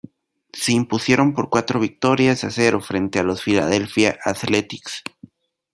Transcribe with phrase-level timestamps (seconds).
[0.51, 5.03] Se impusieron por cuatro victorias a cero frente a los Philadelphia Athletics.